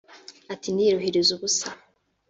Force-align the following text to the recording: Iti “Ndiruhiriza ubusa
Iti 0.53 0.67
“Ndiruhiriza 0.73 1.31
ubusa 1.35 1.67